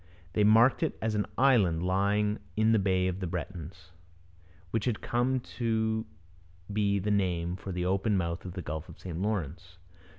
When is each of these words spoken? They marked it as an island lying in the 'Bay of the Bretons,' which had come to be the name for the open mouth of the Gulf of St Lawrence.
They 0.33 0.43
marked 0.43 0.81
it 0.81 0.97
as 0.99 1.13
an 1.13 1.27
island 1.37 1.83
lying 1.83 2.39
in 2.57 2.71
the 2.71 2.79
'Bay 2.79 3.07
of 3.07 3.19
the 3.19 3.27
Bretons,' 3.27 3.91
which 4.71 4.85
had 4.85 4.99
come 4.99 5.39
to 5.59 6.07
be 6.73 6.97
the 6.97 7.11
name 7.11 7.55
for 7.55 7.71
the 7.71 7.85
open 7.85 8.17
mouth 8.17 8.43
of 8.43 8.53
the 8.53 8.63
Gulf 8.63 8.89
of 8.89 8.97
St 8.97 9.19
Lawrence. 9.21 9.77